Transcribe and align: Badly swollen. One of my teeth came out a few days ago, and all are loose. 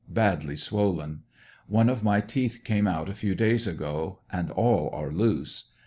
Badly 0.09 0.55
swollen. 0.55 1.21
One 1.67 1.87
of 1.87 2.03
my 2.03 2.21
teeth 2.21 2.61
came 2.63 2.87
out 2.87 3.07
a 3.07 3.13
few 3.13 3.35
days 3.35 3.67
ago, 3.67 4.21
and 4.31 4.49
all 4.49 4.89
are 4.93 5.11
loose. 5.11 5.65